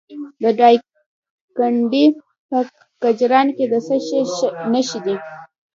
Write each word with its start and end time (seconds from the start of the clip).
د 0.41 0.43
دایکنډي 0.59 2.05
په 2.49 2.57
کجران 3.03 3.47
کې 3.57 3.65
د 3.71 3.75
څه 3.87 3.95
شي 4.05 4.19
نښې 4.71 4.99
دي؟ 5.05 5.15